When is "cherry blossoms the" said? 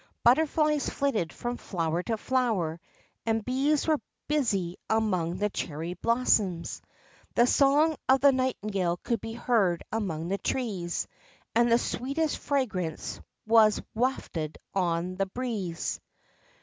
5.51-7.45